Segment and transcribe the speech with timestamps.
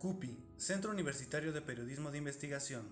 [0.00, 2.88] CUPI, Centro Universitario de Periodismo de Investigación.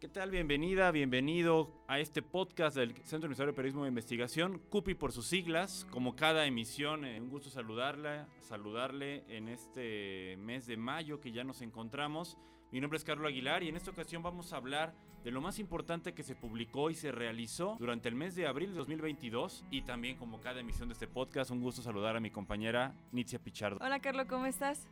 [0.00, 0.32] ¿Qué tal?
[0.32, 5.28] Bienvenida, bienvenido a este podcast del Centro Universitario de Periodismo de Investigación, CUPI por sus
[5.28, 5.86] siglas.
[5.92, 11.44] Como cada emisión, eh, un gusto saludarla, saludarle en este mes de mayo que ya
[11.44, 12.36] nos encontramos.
[12.72, 15.58] Mi nombre es Carlos Aguilar y en esta ocasión vamos a hablar de lo más
[15.58, 19.82] importante que se publicó y se realizó durante el mes de abril de 2022 y
[19.82, 23.78] también como cada emisión de este podcast, un gusto saludar a mi compañera Nitzia Pichardo.
[23.84, 24.88] Hola Carlos, ¿cómo estás?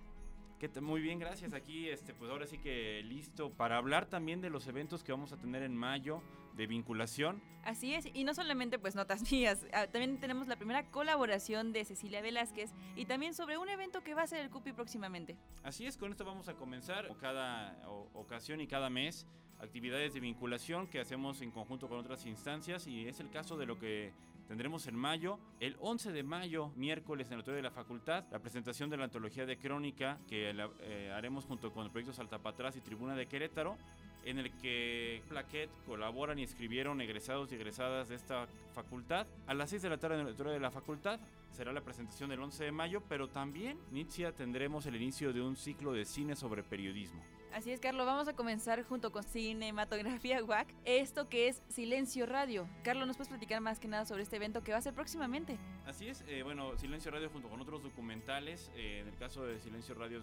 [0.83, 1.55] Muy bien, gracias.
[1.55, 5.33] Aquí, este, pues ahora sí que listo para hablar también de los eventos que vamos
[5.33, 6.21] a tener en mayo
[6.55, 7.43] de vinculación.
[7.65, 11.85] Así es, y no solamente pues notas mías, ah, también tenemos la primera colaboración de
[11.85, 15.37] Cecilia Velázquez y también sobre un evento que va a ser el CUPI próximamente.
[15.63, 17.81] Así es, con esto vamos a comenzar cada
[18.15, 19.27] ocasión y cada mes
[19.59, 23.67] actividades de vinculación que hacemos en conjunto con otras instancias y es el caso de
[23.67, 24.13] lo que
[24.51, 25.39] tendremos en mayo.
[25.61, 29.05] El 11 de mayo, miércoles, en el Auditorio de la Facultad, la presentación de la
[29.05, 33.77] antología de crónica que eh, haremos junto con el proyecto Saltapatras y Tribuna de Querétaro
[34.25, 39.25] en el que Plaquet colaboran y escribieron egresados y egresadas de esta facultad.
[39.47, 41.21] A las 6 de la tarde en el auditorio de la facultad
[41.53, 45.55] será la presentación del 11 de mayo, pero también, Nitzia, tendremos el inicio de un
[45.55, 47.23] ciclo de cine sobre periodismo.
[47.53, 52.69] Así es, Carlos, vamos a comenzar junto con Cinematografía WAC, esto que es Silencio Radio.
[52.85, 55.59] Carlos, ¿nos puedes platicar más que nada sobre este evento que va a ser próximamente?
[55.85, 59.59] Así es, eh, bueno, Silencio Radio junto con otros documentales, eh, en el caso de
[59.59, 60.23] Silencio Radio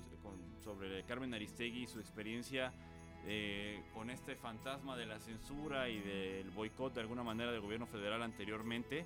[0.63, 2.71] sobre Carmen Aristegui y su experiencia
[3.25, 7.87] eh, con este fantasma de la censura y del boicot de alguna manera del gobierno
[7.87, 9.05] federal anteriormente.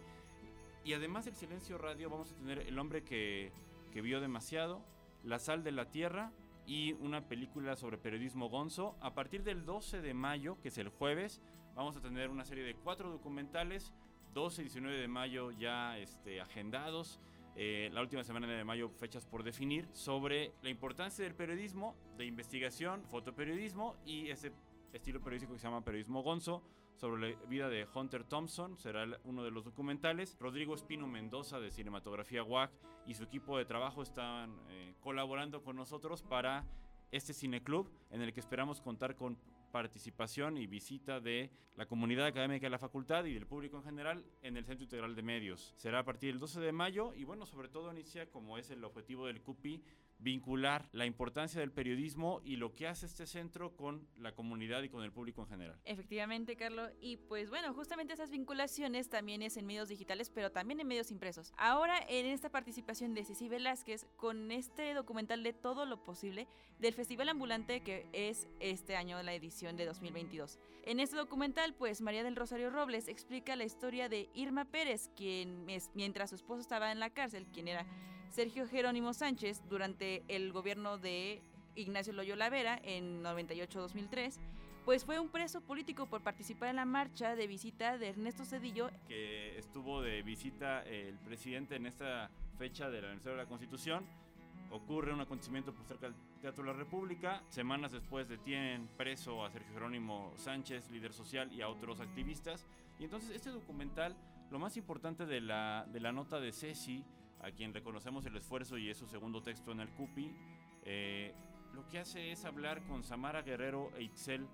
[0.86, 3.52] Y además del Silencio Radio vamos a tener El hombre que,
[3.92, 4.84] que vio demasiado,
[5.24, 6.32] La sal de la tierra
[6.66, 8.96] y una película sobre periodismo gonzo.
[9.02, 11.42] A partir del 12 de mayo, que es el jueves,
[11.76, 13.94] vamos a tener una serie de cuatro documentales,
[14.34, 17.20] 12 y 19 de mayo ya este, agendados.
[17.56, 22.26] Eh, la última semana de mayo, fechas por definir, sobre la importancia del periodismo, de
[22.26, 24.54] investigación, fotoperiodismo y ese
[24.94, 26.64] estilo periodístico que se llama periodismo gonzo,
[27.02, 30.38] sobre la vida de Hunter Thompson, será uno de los documentales.
[30.40, 32.72] Rodrigo Espino Mendoza de Cinematografía WAC
[33.08, 36.64] y su equipo de trabajo están eh, colaborando con nosotros para
[37.10, 39.36] este cineclub en el que esperamos contar con
[39.72, 44.24] participación y visita de la comunidad académica de la facultad y del público en general
[44.44, 45.74] en el Centro Integral de Medios.
[45.78, 48.84] Será a partir del 12 de mayo y bueno, sobre todo inicia como es el
[48.84, 49.82] objetivo del CUPI,
[50.22, 54.90] vincular la importancia del periodismo y lo que hace este centro con la comunidad y
[54.90, 55.80] con el público en general.
[55.86, 56.92] Efectivamente, Carlos.
[57.02, 61.12] Y pues bueno, justamente esas vinculaciones también es en medios digitales, pero también en medios
[61.12, 61.54] impresos.
[61.58, 66.48] Ahora en esta participación de Ceci Velázquez con este documental de todo lo posible
[66.80, 70.60] del Festival Ambulante que es este año la edición de 2022.
[70.84, 75.66] En este documental, pues María del Rosario Robles explica la historia de Irma Pérez, quien
[75.94, 77.86] mientras su esposo estaba en la cárcel, quien era
[78.32, 81.42] Sergio Jerónimo Sánchez durante el gobierno de
[81.76, 84.38] Ignacio Loyola Vera en 98-2003,
[84.86, 88.90] pues fue un preso político por participar en la marcha de visita de Ernesto Cedillo.
[89.08, 94.06] Que estuvo de visita el presidente en esta fecha del aniversario de la Constitución.
[94.72, 97.44] Ocurre un acontecimiento por cerca del Teatro de la República.
[97.50, 102.66] Semanas después detienen preso a Sergio Jerónimo Sánchez, líder social, y a otros activistas.
[102.98, 104.16] Y entonces este documental,
[104.50, 107.04] lo más importante de la, de la nota de Ceci,
[107.44, 110.32] a quien reconocemos el esfuerzo y es su segundo texto en el CUPI,
[110.84, 111.34] eh,
[111.74, 114.48] lo que hace es hablar con Samara Guerrero e Itzel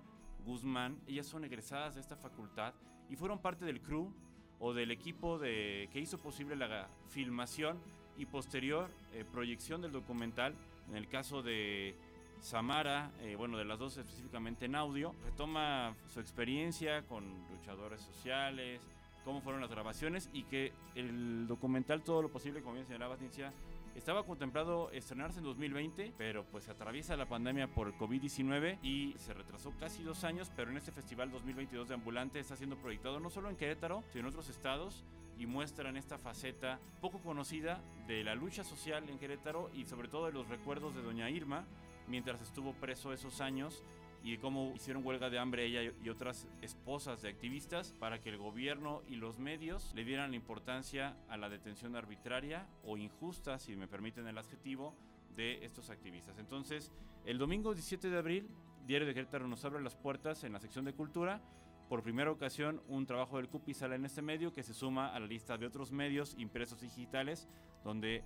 [0.44, 1.00] Guzmán.
[1.06, 2.74] Ellas son egresadas de esta facultad
[3.10, 4.12] y fueron parte del crew
[4.60, 7.78] o del equipo de, que hizo posible la filmación
[8.16, 10.54] y posterior eh, proyección del documental.
[10.88, 11.96] En el caso de
[12.40, 18.80] Samara, eh, bueno, de las dos específicamente en audio, retoma su experiencia con luchadores sociales,
[19.24, 23.52] cómo fueron las grabaciones y que el documental Todo lo Posible, como bien señalaba Tincia,
[23.94, 29.14] estaba contemplado estrenarse en 2020, pero pues se atraviesa la pandemia por el COVID-19 y
[29.18, 33.18] se retrasó casi dos años, pero en este festival 2022 de Ambulante está siendo proyectado
[33.18, 35.04] no solo en Querétaro, sino en otros estados
[35.36, 40.26] y muestran esta faceta poco conocida de la lucha social en Querétaro y sobre todo
[40.26, 41.64] de los recuerdos de doña Irma
[42.08, 43.82] mientras estuvo preso esos años
[44.22, 48.38] y cómo hicieron huelga de hambre ella y otras esposas de activistas para que el
[48.38, 53.88] gobierno y los medios le dieran importancia a la detención arbitraria o injusta, si me
[53.88, 54.94] permiten el adjetivo,
[55.36, 56.38] de estos activistas.
[56.38, 56.92] Entonces,
[57.24, 58.48] el domingo 17 de abril,
[58.86, 61.40] Diario de Querétaro nos abre las puertas en la sección de cultura.
[61.88, 65.20] Por primera ocasión, un trabajo del CUPI sale en este medio que se suma a
[65.20, 67.48] la lista de otros medios impresos digitales
[67.84, 68.24] donde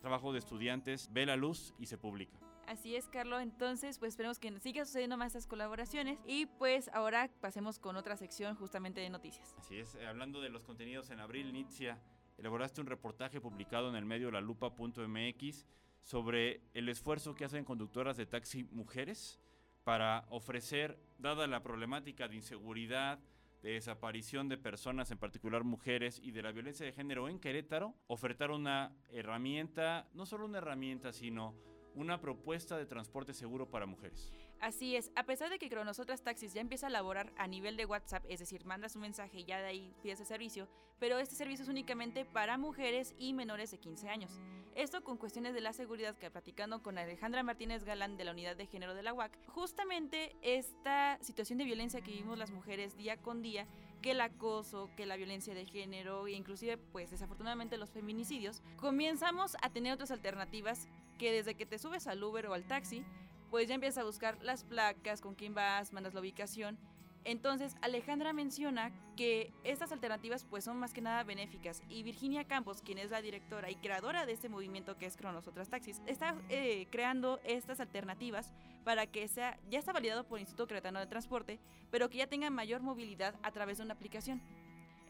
[0.00, 2.38] trabajo de estudiantes ve la luz y se publica.
[2.66, 3.42] Así es, Carlos.
[3.42, 6.18] Entonces, pues esperemos que siga sucediendo más estas colaboraciones.
[6.26, 9.54] Y pues ahora pasemos con otra sección justamente de noticias.
[9.58, 12.00] Así es, eh, hablando de los contenidos en abril, Nitzia,
[12.38, 15.66] elaboraste un reportaje publicado en el medio lalupa.mx
[16.02, 19.40] sobre el esfuerzo que hacen conductoras de taxi mujeres
[19.84, 23.20] para ofrecer, dada la problemática de inseguridad,
[23.62, 27.94] de desaparición de personas, en particular mujeres, y de la violencia de género en Querétaro,
[28.06, 31.54] ofertar una herramienta, no solo una herramienta, sino
[31.96, 34.32] una propuesta de transporte seguro para mujeres.
[34.60, 37.86] Así es, a pesar de que Cronosotras Taxis ya empieza a laborar a nivel de
[37.86, 41.34] WhatsApp, es decir, mandas un mensaje y ya de ahí pides el servicio, pero este
[41.34, 44.40] servicio es únicamente para mujeres y menores de 15 años.
[44.74, 48.56] Esto con cuestiones de la seguridad que platicando con Alejandra Martínez Galán de la Unidad
[48.56, 53.16] de Género de la UAC, justamente esta situación de violencia que vivimos las mujeres día
[53.16, 53.66] con día,
[54.02, 59.56] que el acoso, que la violencia de género e inclusive pues desafortunadamente los feminicidios, comenzamos
[59.62, 63.04] a tener otras alternativas que desde que te subes al Uber o al taxi,
[63.50, 66.78] pues ya empiezas a buscar las placas, con quién vas, mandas la ubicación.
[67.24, 72.82] Entonces, Alejandra menciona que estas alternativas pues son más que nada benéficas y Virginia Campos,
[72.82, 76.36] quien es la directora y creadora de este movimiento que es Cronos Otras Taxis, está
[76.48, 78.52] eh, creando estas alternativas
[78.84, 81.58] para que sea, ya está validado por el Instituto Cretano de Transporte,
[81.90, 84.40] pero que ya tenga mayor movilidad a través de una aplicación.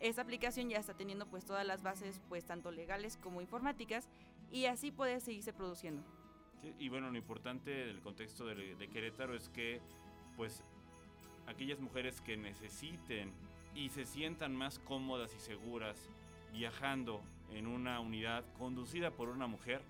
[0.00, 4.08] Esta aplicación ya está teniendo pues todas las bases pues tanto legales como informáticas
[4.50, 6.02] y así puede seguirse produciendo.
[6.78, 9.80] y bueno, lo importante del contexto de, de Querétaro es que
[10.36, 10.62] pues
[11.46, 13.32] aquellas mujeres que necesiten
[13.74, 16.08] y se sientan más cómodas y seguras
[16.52, 17.20] viajando
[17.52, 19.82] en una unidad conducida por una mujer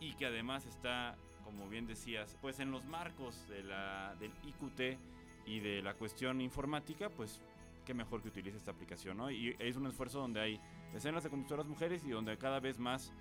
[0.00, 4.98] y que además está, como bien decías, pues en los marcos de la, del IQT
[5.46, 7.40] y de la cuestión informática, pues
[7.84, 9.30] qué mejor que utilice esta aplicación, ¿no?
[9.30, 10.60] Y es un esfuerzo donde hay
[10.92, 13.12] decenas de conductoras mujeres y donde cada vez más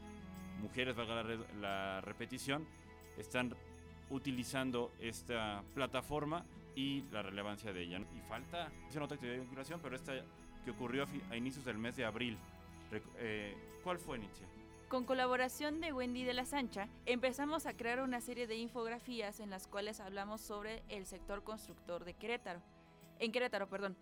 [0.63, 2.65] mujeres, valga la, la repetición,
[3.17, 3.53] están
[4.09, 6.45] utilizando esta plataforma
[6.75, 7.99] y la relevancia de ella.
[7.99, 10.13] Y falta esa nota de vinculación, pero esta
[10.63, 12.37] que ocurrió a, inicios del mes de abril.
[13.17, 14.45] Eh, ¿Cuál fue, Nietzsche?
[14.87, 19.49] Con colaboración de Wendy de la Sancha, empezamos a crear una serie de infografías en
[19.49, 22.61] las cuales hablamos sobre el sector constructor de Querétaro.
[23.19, 23.97] En Querétaro, perdón.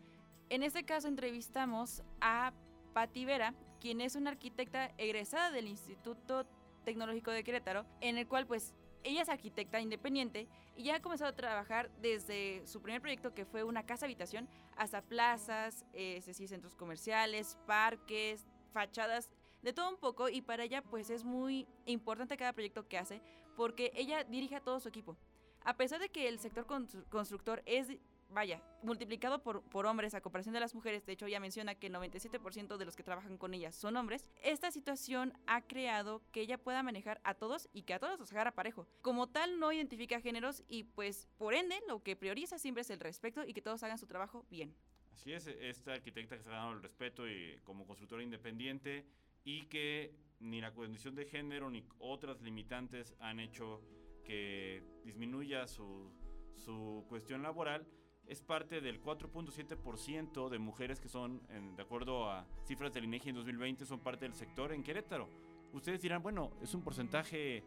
[0.50, 2.52] En este caso entrevistamos a
[2.94, 6.46] Patti Vera, quien es una arquitecta egresada del Instituto
[6.86, 8.74] Tecnológico de Querétaro, en el cual pues
[9.04, 13.44] ella es arquitecta independiente y ya ha comenzado a trabajar desde su primer proyecto que
[13.44, 14.48] fue una casa habitación
[14.78, 19.32] hasta plazas, eh, es decir, centros comerciales, parques, fachadas,
[19.64, 23.22] de todo un poco y para ella pues es muy importante cada proyecto que hace
[23.56, 25.18] porque ella dirige a todo su equipo.
[25.64, 26.66] A pesar de que el sector
[27.10, 27.88] constructor es
[28.32, 31.88] vaya, multiplicado por, por hombres a comparación de las mujeres, de hecho ya menciona que
[31.88, 36.42] el 97% de los que trabajan con ellas son hombres, esta situación ha creado que
[36.42, 38.88] ella pueda manejar a todos y que a todos los agarra parejo.
[39.02, 43.00] Como tal, no identifica géneros y pues por ende lo que prioriza siempre es el
[43.00, 44.76] respeto y que todos hagan su trabajo bien.
[45.12, 49.06] Así es, esta arquitecta que se ha ganado el respeto y como constructora independiente
[49.44, 53.82] y que ni la condición de género ni otras limitantes han hecho
[54.24, 56.12] que disminuya su,
[56.56, 57.86] su cuestión laboral
[58.28, 61.42] es parte del 4.7% de mujeres que son,
[61.76, 65.28] de acuerdo a cifras del INEGI en 2020, son parte del sector en Querétaro.
[65.74, 67.64] Ustedes dirán, bueno, es un porcentaje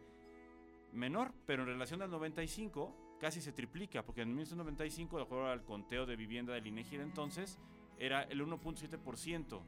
[0.91, 5.63] menor, pero en relación al 95 casi se triplica, porque en 1995, de acuerdo al
[5.63, 7.59] conteo de vivienda del INEGI de entonces,
[7.97, 9.61] era el 1.7%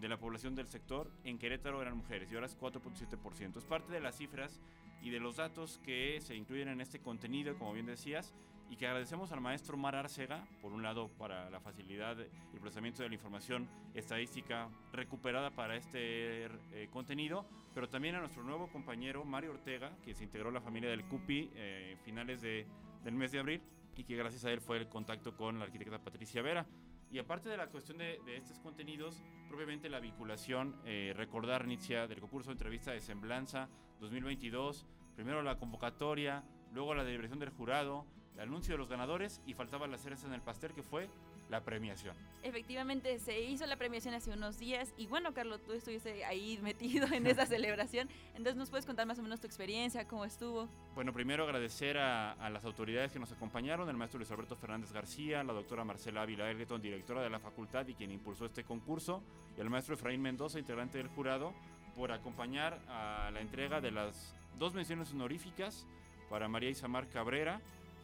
[0.00, 3.58] de la población del sector en Querétaro eran mujeres y ahora es 4.7%.
[3.58, 4.60] Es parte de las cifras
[5.02, 8.34] y de los datos que se incluyen en este contenido, como bien decías,
[8.70, 12.16] y que agradecemos al maestro Mar Arcega, por un lado para la facilidad
[12.54, 18.44] y procesamiento de la información estadística recuperada para este eh, contenido, pero también a nuestro
[18.44, 22.64] nuevo compañero Mario Ortega, que se integró a la familia del CUPI eh, finales de,
[23.02, 23.62] del mes de abril
[23.96, 26.64] y que gracias a él fue el contacto con la arquitecta Patricia Vera.
[27.10, 32.20] Y aparte de la cuestión de, estos contenidos, propiamente la vinculación, eh, recordar, Nitzia, del
[32.20, 34.86] concurso de entrevista de Semblanza 2022,
[35.16, 38.06] primero la convocatoria, luego la deliberación del jurado,
[38.40, 41.08] el anuncio de los ganadores y faltaba la cereza en el pastel que fue
[41.50, 42.16] la premiación.
[42.42, 47.06] Efectivamente, se hizo la premiación hace unos días y bueno, Carlos, tú estuviste ahí metido
[47.12, 50.68] en esa celebración, entonces nos puedes contar más o menos tu experiencia, cómo estuvo.
[50.94, 55.44] Bueno, primero agradecer a, las autoridades que nos acompañaron, el maestro Luis Alberto Fernández García,
[55.44, 59.22] la doctora Marcela Ávila Elgeton, directora de la facultad y quien impulsó este concurso,
[59.56, 61.52] y al maestro Efraín Mendoza, integrante del jurado,
[61.94, 65.86] por acompañar a la entrega de las dos menciones honoríficas
[66.30, 67.60] para María Isamar Cabrera,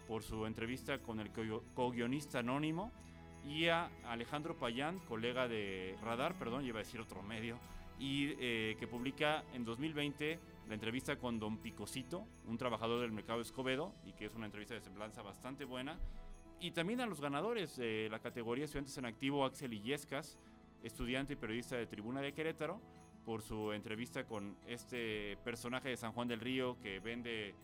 [0.06, 1.30] por su entrevista con el
[1.74, 2.92] co-guionista anónimo
[3.46, 7.58] y a Alejandro Payán, colega de Radar, perdón, iba a decir otro medio,
[7.98, 13.40] y eh, que publica en 2020 la entrevista con Don Picosito, un trabajador del mercado
[13.40, 15.98] Escobedo, y que es una entrevista de semblanza bastante buena.
[16.60, 20.38] Y también a los ganadores de la categoría Estudiantes en Activo, Axel Illescas,
[20.82, 22.80] estudiante y periodista de Tribuna de Querétaro,
[23.24, 27.54] por su entrevista con este personaje de San Juan del Río que vende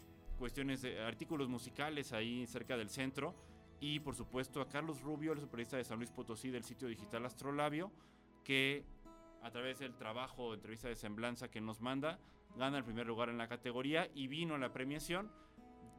[0.42, 3.32] cuestiones de artículos musicales ahí cerca del centro.
[3.78, 7.24] Y por supuesto a Carlos Rubio, el superista de San Luis Potosí del sitio digital
[7.24, 7.92] Astrolabio,
[8.42, 8.84] que
[9.40, 12.18] a través del trabajo entrevista de semblanza que nos manda,
[12.56, 15.30] gana el primer lugar en la categoría y vino a la premiación.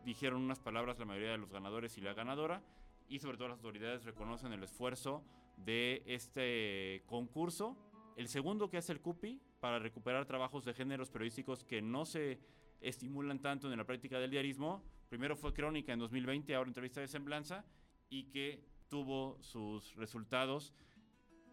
[0.03, 2.61] Dijeron unas palabras la mayoría de los ganadores y la ganadora
[3.07, 5.23] y sobre todo las autoridades reconocen el esfuerzo
[5.55, 7.77] de este concurso.
[8.17, 12.41] El segundo que hace el CUPI para recuperar trabajos de géneros periodísticos que no se
[12.83, 14.83] estimulan tanto en la práctica del diarismo.
[15.09, 17.65] Primero fue Crónica en 2020, ahora entrevista de semblanza
[18.09, 20.73] y que tuvo sus resultados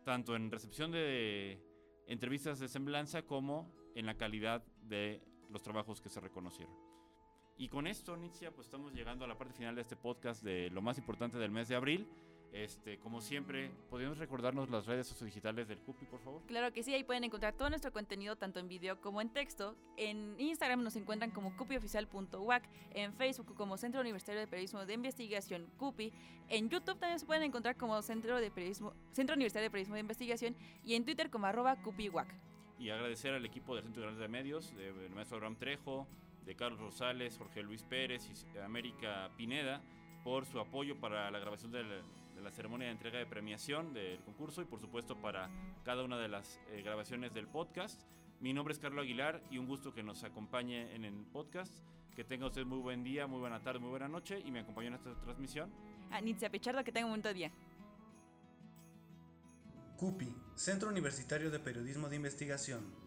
[0.04, 1.62] tanto en recepción de
[2.06, 6.74] entrevistas de semblanza como en la calidad de los trabajos que se reconocieron.
[7.56, 10.70] Y con esto, Nitzia, pues estamos llegando a la parte final de este podcast de
[10.70, 12.08] lo más importante del mes de abril.
[12.52, 16.42] Este, como siempre, ¿podríamos recordarnos las redes sociodigitales del CUPI, por favor?
[16.46, 19.76] Claro que sí, ahí pueden encontrar todo nuestro contenido, tanto en video como en texto.
[19.96, 25.66] En Instagram nos encuentran como cupioficial.wac, en Facebook como Centro Universitario de Periodismo de Investigación
[25.78, 26.12] CUPI,
[26.50, 30.00] en YouTube también se pueden encontrar como Centro, de Periodismo, Centro Universitario de Periodismo de
[30.00, 32.34] Investigación y en Twitter como arroba CUPIWAC.
[32.80, 36.08] Y agradecer al equipo del Centro de Medios, del maestro Abraham Trejo,
[36.44, 39.80] de Carlos Rosales, Jorge Luis Pérez y América Pineda
[40.24, 42.02] por su apoyo para la grabación del
[42.40, 45.50] de la ceremonia de entrega de premiación del concurso y por supuesto para
[45.84, 48.00] cada una de las eh, grabaciones del podcast.
[48.40, 51.72] Mi nombre es Carlos Aguilar y un gusto que nos acompañe en el podcast.
[52.16, 54.88] Que tenga usted muy buen día, muy buena tarde, muy buena noche y me acompañó
[54.88, 55.70] en esta transmisión.
[56.10, 57.52] A Nitzia Pichardo, que tenga un buen día.
[59.98, 62.99] CUPI, Centro Universitario de Periodismo de Investigación.